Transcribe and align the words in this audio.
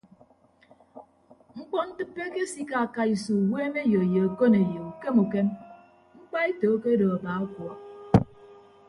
Mkpọntịppe 1.55 2.19
akesikaaka 2.27 3.01
iso 3.13 3.33
uweemeyo 3.45 4.01
ye 4.13 4.19
okoneyo 4.29 4.79
ukem 4.91 5.15
ukem 5.23 5.47
mkpaeto 6.17 6.65
akedo 6.75 7.05
aba 7.15 7.31
ọkuọọk. 7.43 7.79